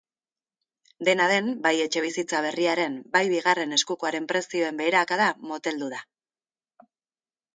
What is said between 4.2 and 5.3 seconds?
prezioen beherakada